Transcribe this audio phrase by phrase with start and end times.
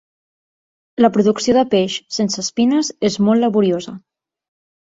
[1.05, 3.97] La producció de peix sense espines és molt laboriosa.